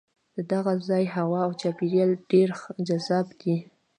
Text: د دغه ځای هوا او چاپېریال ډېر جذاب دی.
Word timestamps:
د 0.35 0.37
دغه 0.51 0.73
ځای 0.87 1.03
هوا 1.15 1.39
او 1.47 1.51
چاپېریال 1.61 2.11
ډېر 2.31 2.49
جذاب 2.87 3.27
دی. 3.41 3.55